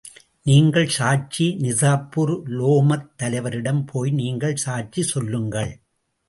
நீங்கள் 0.43 0.87
சாட்சி, 0.87 1.45
நிசாப்பூர் 1.61 2.31
உலேமாத் 2.45 3.05
தலைவரிடம் 3.23 3.83
போய் 3.85 4.11
நீங்கள் 4.11 4.55
சாட்சி 4.55 5.03
சொல்லுங்கள். 5.03 5.71